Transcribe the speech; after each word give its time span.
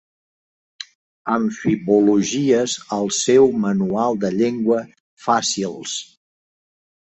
Amfibologies 1.33 2.75
al 2.99 3.13
seu 3.19 3.47
manual 3.67 4.19
de 4.25 4.33
llengua 4.41 4.83
Faci'ls. 5.29 5.97